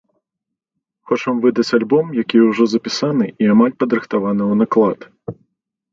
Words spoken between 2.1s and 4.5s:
які ўжо запісаны і амаль падрыхтаваны